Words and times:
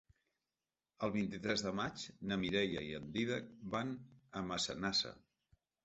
El 1.07 1.13
vint-i-tres 1.15 1.65
de 1.67 1.75
maig 1.81 2.07
na 2.31 2.39
Mireia 2.47 2.85
i 2.89 2.91
en 3.03 3.15
Dídac 3.19 3.55
van 3.79 3.97
a 4.43 4.47
Massanassa. 4.53 5.19